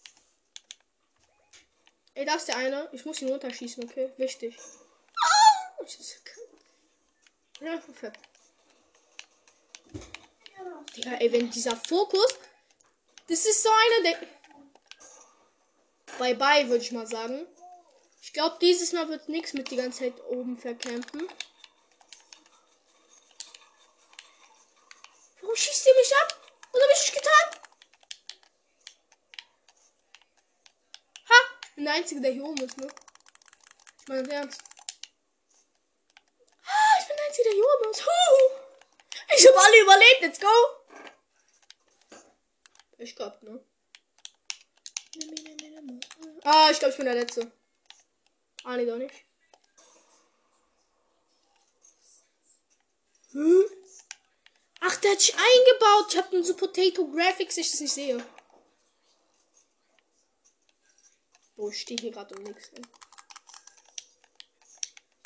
Ey, 2.14 2.26
da 2.26 2.36
ist 2.36 2.48
der 2.48 2.58
eine. 2.58 2.90
Ich 2.92 3.06
muss 3.06 3.22
ihn 3.22 3.30
runterschießen, 3.30 3.84
okay? 3.84 4.12
Wichtig. 4.18 4.58
Oh, 5.80 5.86
ja, 7.62 7.78
perfekt. 7.78 8.20
Digga, 10.96 11.14
ey, 11.14 11.32
wenn 11.32 11.50
dieser 11.50 11.76
Fokus. 11.76 12.38
Das 13.28 13.46
ist 13.46 13.64
so 13.64 13.70
einer, 13.70 14.04
der. 14.10 14.28
Bye 16.18 16.36
bye, 16.36 16.68
würde 16.70 16.84
ich 16.84 16.92
mal 16.92 17.08
sagen. 17.08 17.48
Ich 18.22 18.34
glaube, 18.34 18.58
dieses 18.62 18.94
Mal 18.94 19.10
wird 19.10 19.30
nichts 19.30 19.54
mit 19.54 19.70
die 19.72 19.76
ganze 19.76 20.00
Zeit 20.00 20.24
oben 20.26 20.58
verkämpfen. 20.58 21.28
Schießt 25.56 25.88
ihr 25.88 25.96
mich 25.96 26.16
ab? 26.18 26.42
Was 26.72 26.82
habe 26.82 26.94
ich 26.94 27.14
getan? 27.14 27.60
Ha! 31.30 31.36
Ich 31.64 31.76
bin 31.76 31.86
der 31.86 31.94
Einzige, 31.94 32.22
der 32.22 32.32
hier 32.32 32.44
oben 32.44 32.64
ist, 32.64 32.78
ne? 32.78 32.88
Ich 34.00 34.08
meine 34.08 34.32
ernst. 34.32 34.62
Ah, 36.66 36.98
ich 37.00 37.08
bin 37.08 37.18
der 37.18 37.26
Einzige, 37.26 37.44
der 37.46 37.54
hier 37.54 37.66
oben 37.66 37.92
ist. 37.92 38.06
Huh. 38.06 38.50
Ich 39.38 39.48
habe 39.48 39.60
alle 39.60 39.82
überlebt. 39.82 40.22
Let's 40.22 40.40
go. 40.40 40.48
Ich 42.98 43.16
glaube, 43.16 43.38
ne? 43.46 43.64
Ah, 46.44 46.70
ich 46.72 46.80
glaube, 46.80 46.92
ich 46.92 46.98
bin 46.98 47.06
der 47.06 47.16
Letzte. 47.16 47.52
Ah, 48.64 48.78
nee, 48.78 48.86
doch 48.86 48.98
nicht. 48.98 49.14
Hm? 53.32 53.85
Ach, 54.88 54.96
der 54.98 55.14
hat 55.14 55.20
sich 55.20 55.34
eingebaut. 55.34 56.06
Ich 56.10 56.18
habe 56.18 56.44
so 56.44 56.56
Potato 56.56 57.08
Graphics, 57.08 57.58
ich 57.58 57.72
das 57.72 57.80
nicht 57.80 57.94
sehe. 57.94 58.24
Boah, 61.56 61.72
ich 61.72 61.82
stehe 61.82 62.00
hier 62.00 62.12
gerade 62.12 62.36
um 62.36 62.44
nichts. 62.44 62.70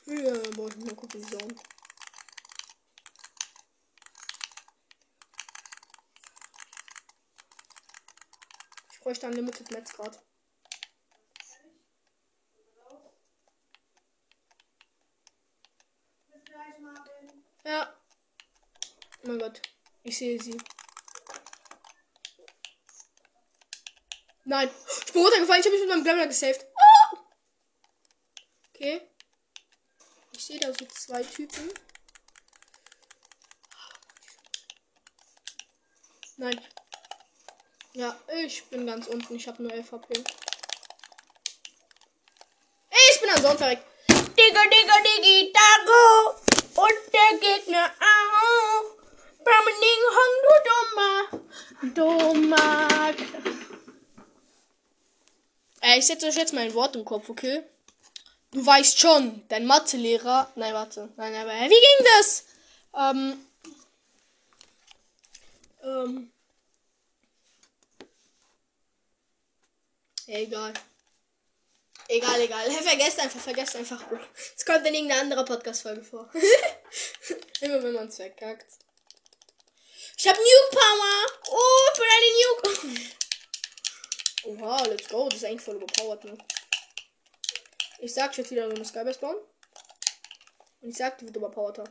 Ja, 0.05 0.33
boah, 0.55 0.69
ich 0.69 0.77
mal 0.77 0.95
gucken, 0.95 1.21
wie 1.21 1.29
so. 1.29 1.37
Ich 8.93 8.99
bräuchte 9.01 9.27
ein 9.27 9.33
Limited 9.33 9.71
Netz 9.71 9.91
gerade. 9.91 10.17
Ja. 17.65 17.93
Oh 19.23 19.27
mein 19.27 19.39
Gott. 19.39 19.61
Ich 20.09 20.17
sehe 20.17 20.41
sie. 20.41 20.57
Nein. 24.43 24.67
Ich 25.05 25.13
bin 25.13 25.21
runtergefallen. 25.21 25.61
Ich 25.61 25.67
habe 25.67 25.77
mich 25.77 25.85
mit 25.85 25.89
meinem 25.89 26.03
Grappler 26.03 26.25
gesaved. 26.25 26.65
Oh! 27.13 27.17
Okay. 28.73 29.07
Ich 30.31 30.43
sehe 30.43 30.59
da 30.59 30.73
so 30.73 30.83
zwei 30.87 31.21
Typen. 31.21 31.71
Nein. 36.37 36.59
Ja, 37.93 38.19
ich 38.41 38.65
bin 38.65 38.87
ganz 38.87 39.05
unten. 39.05 39.35
Ich 39.35 39.47
habe 39.47 39.61
nur 39.61 39.71
11 39.71 39.91
HP. 39.91 40.23
Ich 43.11 43.21
bin 43.21 43.29
ansonsten 43.29 43.65
weg. 43.67 43.85
Digga, 44.07 44.63
Digga, 44.63 45.03
Diggi, 45.03 45.53
Dago. 45.53 46.39
Und 46.81 47.13
der 47.13 47.37
Gegner 47.39 47.93
auch. 47.99 48.99
Bramending 49.49 50.03
Hong, 50.15 50.35
du 50.45 50.53
dummer. 50.69 51.15
Dummer. 51.95 53.13
Äh, 55.81 55.88
ich 55.99 56.07
setze 56.07 56.27
euch 56.27 56.35
jetzt 56.35 56.53
mal 56.53 56.61
ein 56.61 56.73
Wort 56.73 56.95
im 56.95 57.05
Kopf, 57.05 57.29
okay? 57.29 57.63
Du 58.51 58.65
weißt 58.65 58.99
schon, 58.99 59.47
dein 59.49 59.65
Mathelehrer. 59.65 60.51
Nein, 60.55 60.73
warte. 60.73 61.09
Nein, 61.17 61.35
aber 61.35 61.51
wie 61.51 61.69
ging 61.69 62.07
das? 62.17 62.45
Ähm. 62.97 63.45
Ähm. 65.83 66.31
Egal. 70.25 70.73
Egal, 72.07 72.41
egal. 72.41 72.71
Vergesst 72.83 73.19
einfach, 73.19 73.39
vergesst 73.39 73.75
einfach. 73.75 74.03
Es 74.57 74.65
kommt 74.65 74.85
in 74.87 74.95
irgendeine 74.95 75.21
andere 75.21 75.45
Podcast-Folge 75.45 76.03
vor. 76.03 76.29
Immer 77.61 77.83
wenn 77.83 77.93
man 77.93 78.07
es 78.07 78.15
verkackt. 78.15 78.65
Ich 80.17 80.27
hab 80.27 80.35
New 80.35 80.69
Power. 80.71 81.25
Oh, 81.51 81.89
ich 81.93 82.83
bin 82.83 82.97
eine. 82.97 83.18
Oha, 84.43 84.83
let's 84.83 85.07
go. 85.09 85.27
Das 85.29 85.39
ist 85.39 85.45
eigentlich 85.45 85.61
voll 85.61 85.75
überpowered, 85.75 86.23
ne? 86.23 86.37
Ich 87.99 88.13
sag 88.13 88.37
jetzt 88.37 88.51
wieder 88.51 88.69
so 88.69 88.75
eine 88.75 88.85
Skybase 88.85 89.19
bauen. 89.19 89.37
Und 90.81 90.89
ich 90.89 90.97
sag, 90.97 91.17
die 91.17 91.25
wird 91.25 91.35
überpowered. 91.35 91.89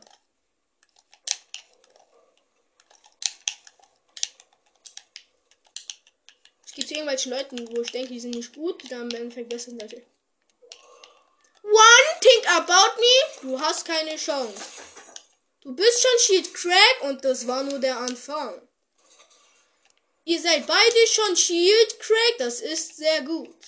Es 6.65 6.73
gibt 6.73 6.91
irgendwelchen 6.91 7.31
Leuten, 7.31 7.75
wo 7.75 7.81
ich 7.81 7.91
denke, 7.91 8.09
die 8.09 8.19
sind 8.19 8.35
nicht 8.35 8.55
gut, 8.55 8.89
dann 8.89 9.09
im 9.11 9.21
Endeffekt 9.21 9.49
besser 9.49 9.71
sind 9.71 9.83
ich. 9.83 10.03
One 11.61 12.19
thing 12.21 12.47
about 12.47 12.99
me, 12.99 13.41
du 13.41 13.59
hast 13.59 13.85
keine 13.85 14.15
Chance. 14.15 14.81
Du 15.61 15.75
bist 15.75 16.01
schon 16.01 16.19
Shield 16.19 16.53
Crack 16.53 17.01
und 17.01 17.23
das 17.23 17.45
war 17.45 17.63
nur 17.63 17.79
der 17.79 17.97
Anfang. 17.97 18.68
Ihr 20.29 20.39
seid 20.39 20.67
beide 20.67 21.07
schon 21.07 21.35
Shield 21.35 21.99
Crack, 21.99 22.37
das 22.37 22.61
ist 22.61 22.97
sehr 22.97 23.23
gut. 23.23 23.65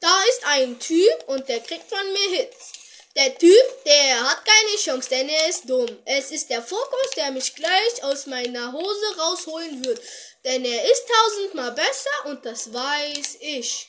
Da 0.00 0.22
ist 0.28 0.44
ein 0.44 0.78
Typ 0.78 1.24
und 1.26 1.48
der 1.48 1.58
kriegt 1.58 1.88
von 1.88 2.12
mir 2.12 2.30
Hits. 2.36 2.74
Der 3.16 3.36
Typ, 3.36 3.84
der 3.84 4.22
hat 4.22 4.44
keine 4.44 4.76
Chance, 4.76 5.08
denn 5.08 5.28
er 5.28 5.48
ist 5.48 5.68
dumm. 5.68 6.00
Es 6.04 6.30
ist 6.30 6.48
der 6.48 6.62
Fokus, 6.62 7.10
der 7.16 7.32
mich 7.32 7.56
gleich 7.56 8.04
aus 8.04 8.26
meiner 8.26 8.72
Hose 8.72 9.16
rausholen 9.18 9.84
wird. 9.84 10.00
Denn 10.44 10.64
er 10.64 10.84
ist 10.84 11.08
tausendmal 11.08 11.72
besser 11.72 12.26
und 12.26 12.46
das 12.46 12.72
weiß 12.72 13.38
ich. 13.40 13.88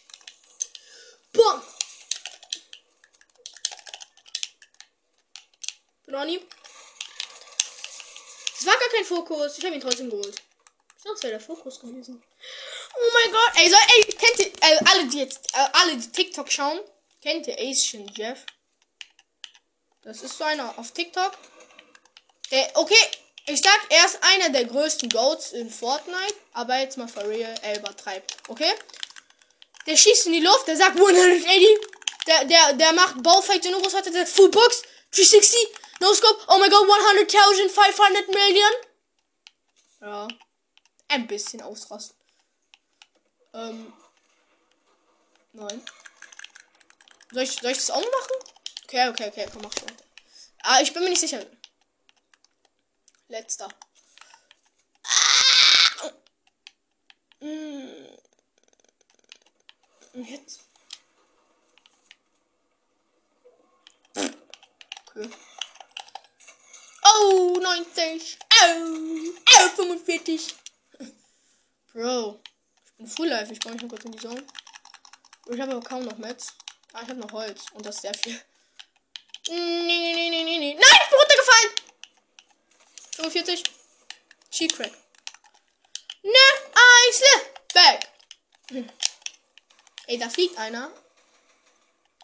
Boom. 1.33 1.61
Ronny. 6.11 6.41
Es 8.62 8.67
war 8.67 8.78
gar 8.78 8.89
kein 8.89 9.06
Fokus. 9.06 9.58
Ich 9.58 9.65
habe 9.65 9.74
ihn 9.74 9.82
trotzdem 9.82 10.08
geholt. 10.08 10.36
Ich 10.36 11.04
dachte, 11.04 11.15
es 11.15 11.24
wäre 11.24 11.34
der 11.34 11.41
Fokus 11.41 11.80
gewesen. 11.80 12.21
Oh 12.95 13.10
mein 13.12 13.32
Gott. 13.32 13.52
Ey, 13.56 13.67
so, 13.67 13.76
ey, 13.76 14.04
kennt 14.04 14.39
ihr, 14.39 14.52
äh, 14.62 14.80
alle, 14.86 15.08
die 15.08 15.17
jetzt, 15.17 15.47
äh, 15.56 15.67
alle, 15.74 15.97
die 15.97 16.12
TikTok 16.12 16.52
schauen, 16.52 16.80
kennt 17.24 17.47
ihr 17.47 17.58
Asian 17.58 18.08
Jeff? 18.15 18.45
Das 20.04 20.21
ist 20.21 20.38
so 20.38 20.43
einer 20.43 20.78
auf 20.78 20.91
TikTok. 20.91 21.32
Der, 22.52 22.69
okay, 22.76 23.04
ich 23.47 23.60
sag, 23.62 23.80
er 23.89 24.06
ist 24.06 24.19
einer 24.21 24.50
der 24.50 24.65
größten 24.65 25.10
Goats 25.10 25.54
in 25.54 25.71
Fortnite, 25.71 26.36
aber 26.54 26.78
jetzt 26.78 26.97
mal 26.97 27.08
for 27.08 27.28
real, 27.28 27.56
er 27.63 27.80
übertreibt, 27.80 28.38
okay? 28.47 28.71
Der 29.88 29.97
schießt 29.97 30.28
in 30.28 30.34
die 30.34 30.41
Luft, 30.41 30.67
der 30.67 30.78
sagt 30.78 30.97
180, 30.97 31.67
der, 32.28 32.45
der, 32.45 32.74
der 32.74 32.93
macht 32.93 33.24
Baufight 33.24 33.65
in 33.65 33.74
Urus, 33.74 33.95
hat 33.95 34.06
der 34.06 34.28
Full 34.28 34.50
Box, 34.50 34.84
360, 35.15 35.81
No 36.01 36.11
Scope, 36.13 36.41
oh 36.47 36.57
my 36.57 36.67
god, 36.67 36.87
100.500 36.87 38.33
Million. 38.33 38.71
Ja, 40.01 40.27
ein 41.09 41.27
bisschen 41.27 41.61
ausrasten. 41.61 42.17
Ähm, 43.53 43.93
nein. 45.53 45.85
Soll 47.31 47.43
ich, 47.43 47.51
soll 47.51 47.69
ich 47.69 47.77
das 47.77 47.91
auch 47.91 48.01
machen? 48.01 48.35
Okay, 48.85 49.09
okay, 49.09 49.27
okay, 49.27 49.47
komm, 49.53 49.61
mach 49.61 49.73
schon. 49.73 49.95
Ah, 50.63 50.81
ich 50.81 50.91
bin 50.91 51.03
mir 51.03 51.11
nicht 51.11 51.21
sicher. 51.21 51.45
Letzter. 53.27 53.69
Ah! 56.01 56.09
Mm. 57.41 58.17
Jetzt. 60.15 60.61
Okay. 65.15 65.29
Oh, 67.13 67.60
90. 67.62 68.38
Oh, 68.63 69.34
oh 69.58 69.69
45. 69.76 70.56
Bro. 71.93 72.41
Ich 72.86 72.91
bin 72.97 73.08
Full 73.08 73.28
Life. 73.28 73.52
Ich 73.52 73.60
brauche 73.60 73.74
mich 73.74 73.82
nur 73.82 73.89
kurz 73.89 74.06
in 74.06 74.12
die 74.12 74.19
Zone. 74.19 74.45
Ich 75.47 75.60
habe 75.60 75.71
aber 75.71 75.82
kaum 75.82 76.06
noch 76.06 76.17
Metz. 76.17 76.54
Ah, 76.93 77.02
ich 77.04 77.10
habe 77.10 77.19
noch 77.19 77.32
Holz. 77.32 77.65
Und 77.74 77.86
das 77.86 77.95
ist 77.95 78.02
sehr 78.02 78.13
viel. 78.13 78.41
Nee, 79.47 79.56
nee, 79.58 80.30
nee, 80.30 80.30
nee, 80.30 80.58
nee. 80.58 80.74
Nein, 80.74 81.00
ich 81.04 81.10
bin 81.10 81.19
runtergefallen. 81.19 81.71
45. 83.15 83.63
Cheat 84.52 84.76
Crack. 84.76 84.91
Ne, 86.24 86.39
slip 87.12 87.74
back. 87.74 88.08
Ey, 90.08 90.17
da 90.17 90.30
fliegt 90.30 90.58
einer. 90.58 90.91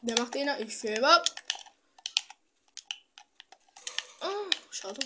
Der 0.01 0.17
macht 0.19 0.33
den. 0.35 0.49
Ich 0.59 0.75
filme. 0.75 1.23
Oh, 4.21 4.49
schade. 4.77 4.99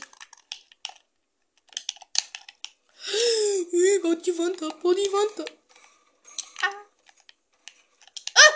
Ich 3.72 4.02
got 4.02 4.26
die 4.26 4.38
Wand 4.38 4.62
ab, 4.62 4.80
oh, 4.84 4.94
die 4.94 5.12
Wand 5.14 5.40
ab. 5.40 5.52
Ah. 6.62 6.76
ah. 8.36 8.54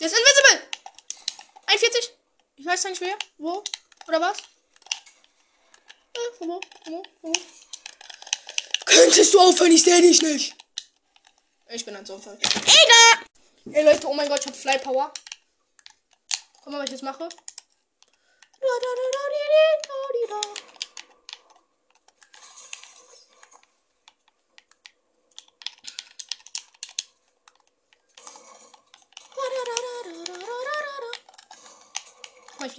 Der 0.00 0.06
ist 0.06 0.16
invisible. 0.18 0.62
41. 1.66 2.12
Ich 2.56 2.66
weiß 2.66 2.84
nicht 2.84 3.00
wer. 3.00 3.16
Wo? 3.38 3.62
Oder 4.08 4.20
was? 4.20 4.38
Äh, 6.14 6.18
wo? 6.40 6.60
Wo? 6.86 7.02
Wo? 7.22 7.32
Könntest 8.84 9.34
du 9.34 9.40
aufhören? 9.40 9.72
Ich 9.72 9.84
sehe 9.84 10.00
dich 10.00 10.22
nicht. 10.22 10.54
Ich 11.68 11.84
bin 11.84 11.96
ein 11.96 12.06
Sonntag. 12.06 12.38
Egal. 12.42 13.26
Ey 13.72 13.84
Leute, 13.84 14.06
oh 14.06 14.14
mein 14.14 14.28
Gott, 14.28 14.40
ich 14.40 14.46
hab 14.46 14.56
Fly 14.56 14.78
Power. 14.78 15.12
Guck 16.62 16.72
mal, 16.72 16.78
was 16.78 16.86
ich 16.86 16.92
jetzt 16.92 17.02
mache. 17.02 17.28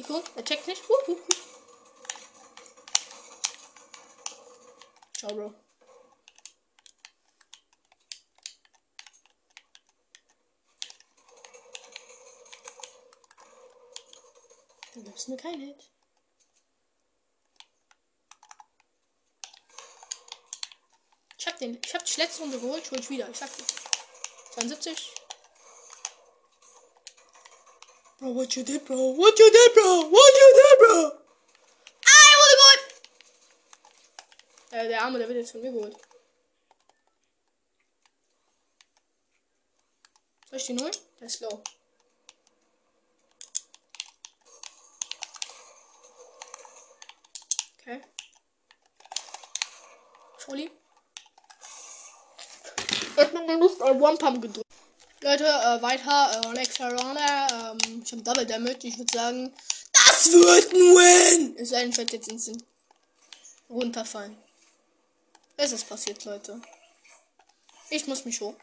Kuh? 0.07 0.23
Er 0.37 0.45
checkt 0.45 0.65
nicht. 0.67 0.81
Huh, 0.87 0.93
huh, 1.05 1.17
huh. 1.17 1.35
Ciao, 5.17 5.35
Bro. 5.35 5.66
Gibst 15.27 15.43
mir 15.43 15.51
kein 15.51 15.59
Hit. 15.59 15.89
Ich 21.37 21.47
hab 21.47 21.57
den. 21.59 21.77
Ich 21.83 21.93
hab 21.93 22.05
die 22.05 22.21
letzte 22.21 22.43
Runde 22.43 22.59
geholt. 22.59 22.89
Hol 22.91 22.99
ich 22.99 23.09
wieder. 23.09 23.29
Ich 23.29 23.37
sag 23.37 23.49
dir. 23.57 23.65
72. 24.53 25.13
Bro, 28.19 28.35
what 28.35 28.55
you 28.55 28.63
did, 28.63 28.85
bro? 28.85 28.95
What 28.95 29.37
you 29.37 29.51
did, 29.51 29.73
bro? 29.73 30.09
What 30.09 30.33
you 30.39 30.53
did, 30.59 30.77
bro? 30.79 31.11
Ah, 32.05 32.27
er 32.31 32.37
wurde 32.39 32.55
geholt! 32.57 32.85
Äh, 34.71 34.87
der 34.87 35.01
Arme, 35.01 35.19
der 35.19 35.27
wird 35.27 35.39
jetzt 35.39 35.51
von 35.51 35.61
mir 35.61 35.71
geholt. 35.71 35.97
Soll 40.49 40.57
ich 40.57 40.65
den 40.65 40.79
holen? 40.81 40.95
Der 41.19 41.27
ist 41.27 41.41
low. 41.41 41.63
Okay. 47.87 48.01
Scholi. 50.47 50.71
Er 53.17 53.23
hat 53.25 53.33
mir 53.33 53.57
nicht 53.57 53.81
ein 53.81 54.01
One-Pump 54.01 54.41
gedrückt. 54.41 54.65
Leute, 55.21 55.45
äh, 55.45 55.81
weiter. 55.81 56.41
Äh, 56.43 56.47
Alexa 56.47 56.87
Runner. 56.87 57.75
Ähm, 57.81 58.01
ich 58.03 58.11
habe 58.11 58.21
Double 58.21 58.45
Damage. 58.45 58.87
Ich 58.87 58.97
würde 58.97 59.13
sagen, 59.13 59.53
das 59.93 60.31
wird 60.31 60.71
ein 60.71 60.79
Win. 60.79 61.55
Denn, 61.55 61.89
ich 61.89 61.97
werde 61.97 62.13
jetzt 62.13 62.29
instant 62.29 62.63
runterfallen. 63.69 64.37
Es 65.57 65.71
ist 65.73 65.89
passiert, 65.89 66.23
Leute. 66.23 66.61
Ich 67.89 68.07
muss 68.07 68.23
mich 68.23 68.39
hoch. 68.39 68.55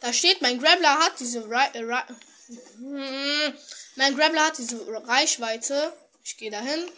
Da 0.00 0.12
steht, 0.12 0.40
mein 0.42 0.60
Grappler 0.60 0.98
hat 0.98 1.18
diese 1.18 1.44
Re 1.48 1.68
äh, 1.74 1.80
Re 1.80 2.04
mein 3.96 4.16
Grappler 4.16 4.46
hat 4.46 4.58
diese 4.58 4.86
Reichweite. 5.08 5.92
Ich 6.22 6.36
gehe 6.36 6.50
dahin. 6.50 6.88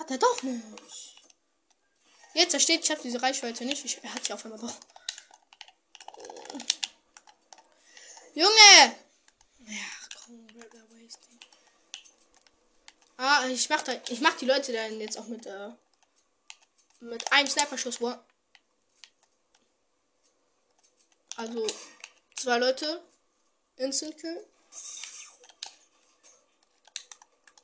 Hat 0.00 0.10
er 0.10 0.18
doch 0.18 0.42
nicht. 0.42 0.64
Jetzt 2.32 2.54
da 2.54 2.58
steht, 2.58 2.82
ich 2.82 2.90
habe 2.90 3.02
diese 3.02 3.20
Reichweite 3.20 3.66
nicht. 3.66 3.84
Ich, 3.84 4.02
er 4.02 4.14
hat 4.14 4.24
sie 4.24 4.32
auf 4.32 4.42
einmal 4.44 4.58
doch. 4.58 4.74
Junge! 8.34 8.96
Ja, 9.66 9.90
komm, 10.24 10.46
Grappler 10.48 10.84
wasting. 10.90 11.38
Ah, 13.18 13.46
ich 13.48 13.68
mach 13.68 13.82
da, 13.82 13.92
ich 14.08 14.20
mach 14.22 14.34
die 14.38 14.46
Leute 14.46 14.72
dann 14.72 14.98
jetzt 14.98 15.18
auch 15.18 15.26
mit 15.26 15.44
äh, 15.44 15.68
mit 17.00 17.30
einem 17.32 17.48
Sniper-Schuss. 17.48 17.98
Also 21.36 21.66
zwei 22.36 22.56
Leute 22.56 23.04
Instant 23.76 24.16
Kill. 24.18 24.46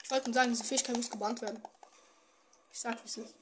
Ich 0.03 0.11
wollte 0.11 0.33
sagen, 0.35 0.51
diese 0.51 0.65
Fähigkeit 0.65 0.97
muss 0.97 1.11
gebannt 1.11 1.41
werden. 1.41 1.63
Ich 2.77 2.83
sag, 2.83 3.03
es 3.07 3.17
ist. 3.17 3.35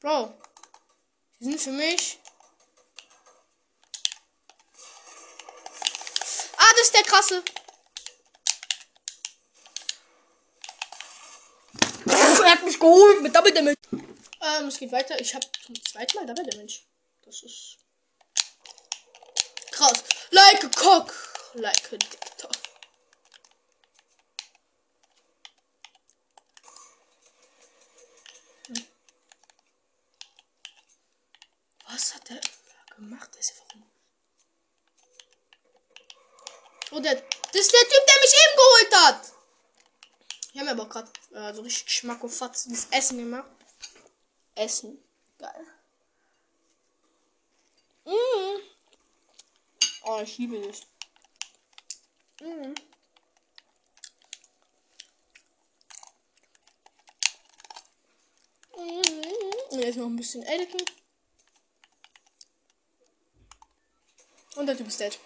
Bro, 0.00 0.34
die 1.40 1.44
sind 1.44 1.58
für 1.58 1.70
mich. 1.70 2.18
Ah, 6.58 6.70
das 6.72 6.82
ist 6.82 6.94
der 6.94 7.02
krasse. 7.04 7.42
Er 12.04 12.50
hat 12.50 12.62
mich 12.64 12.78
geholt 12.78 13.22
mit 13.22 13.34
Double 13.34 13.54
Damage. 13.54 13.78
Ähm, 13.90 14.68
es 14.68 14.76
geht 14.76 14.92
weiter. 14.92 15.18
Ich 15.18 15.34
habe 15.34 15.46
zum 15.64 15.82
zweiten 15.82 16.18
Mal 16.18 16.26
Double 16.26 16.44
Damage. 16.44 16.80
Das 17.22 17.42
ist 17.42 17.78
krass. 19.70 20.04
Like 20.30 20.62
a 20.62 20.68
cock. 20.68 21.14
Like 21.54 21.90
a 21.90 21.96
dictator. 21.96 22.50
Was 31.94 32.12
hat 32.12 32.28
er 32.28 32.40
gemacht? 32.96 33.30
Das 33.36 33.50
ist 33.50 33.62
warum? 33.68 33.84
Oh, 36.90 36.98
der, 36.98 37.14
das 37.14 37.60
ist 37.60 37.72
der 37.72 37.82
Typ, 37.82 38.06
der 38.08 38.20
mich 38.20 38.34
eben 38.42 38.56
geholt 38.56 38.94
hat. 39.06 39.32
Ich 40.52 40.60
habe 40.60 40.64
mir 40.64 40.70
aber 40.72 40.88
gerade 40.88 41.10
äh, 41.34 41.54
so 41.54 41.62
richtig 41.62 42.04
Fatz 42.30 42.66
Essen 42.90 43.18
gemacht. 43.18 43.48
Essen. 44.56 44.98
Geil. 45.38 45.66
Mmh. 48.06 48.60
Oh, 50.02 50.20
ich 50.20 50.36
liebe 50.38 50.58
dich. 50.58 50.84
Mmh. 52.40 52.74
Mmh. 58.76 59.80
Jetzt 59.80 59.96
noch 59.96 60.06
ein 60.06 60.16
bisschen 60.16 60.42
editen. 60.42 61.03
Und 64.54 64.66
der 64.66 64.76
Typ 64.76 64.86
ist 64.86 65.00
dead. 65.00 65.18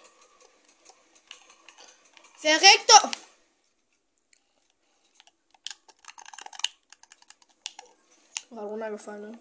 Verreckt! 2.37 2.89
War 8.49 8.63
runtergefallen, 8.63 9.31
ne? 9.31 9.39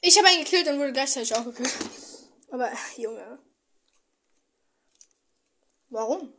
Ich 0.00 0.16
habe 0.16 0.28
einen 0.28 0.44
gekillt 0.44 0.68
und 0.68 0.78
wurde 0.78 0.92
gleichzeitig 0.92 1.34
auch 1.34 1.44
gekillt. 1.44 1.74
Aber, 2.50 2.72
Junge. 2.96 3.38
Warum? 5.90 6.32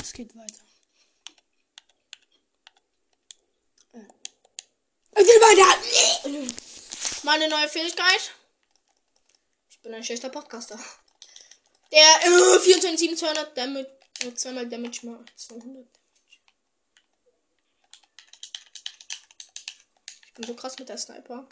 Es 0.00 0.12
geht 0.12 0.34
weiter. 0.34 0.67
Geht 5.18 5.42
weiter! 5.42 6.54
Meine 7.24 7.48
neue 7.48 7.68
Fähigkeit. 7.68 8.32
Ich 9.68 9.80
bin 9.80 9.92
ein 9.92 10.04
schlechter 10.04 10.28
Podcaster. 10.28 10.78
Der 11.90 12.00
äh, 12.00 12.60
24 12.60 13.18
200 13.18 13.56
Damage, 13.56 13.90
äh, 14.20 14.32
zweimal 14.34 14.68
Damage 14.68 15.06
mal 15.06 15.24
200 15.34 15.66
Damage. 15.66 15.88
Ich 20.24 20.34
bin 20.34 20.46
so 20.46 20.54
krass 20.54 20.78
mit 20.78 20.88
der 20.88 20.98
Sniper. 20.98 21.48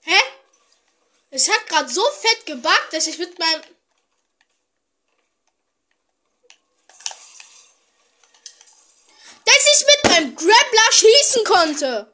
Hä? 0.00 0.20
Es 1.30 1.48
hat 1.48 1.68
gerade 1.68 1.88
so 1.88 2.02
fett 2.10 2.46
gebackt, 2.46 2.92
dass 2.92 3.06
ich 3.06 3.18
mit 3.18 3.38
meinem 3.38 3.62
meinem 10.20 10.36
Grappler 10.36 10.92
schießen 10.92 11.44
konnte. 11.44 12.12